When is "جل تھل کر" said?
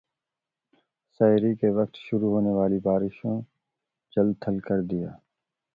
4.13-4.81